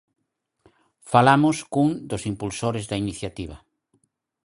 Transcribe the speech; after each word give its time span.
Falamos 1.11 1.57
cun 1.73 1.89
dos 2.09 2.23
impulsores 2.31 2.85
da 2.89 2.99
iniciativa. 3.03 3.57